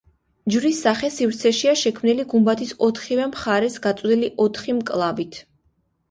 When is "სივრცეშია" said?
1.15-1.73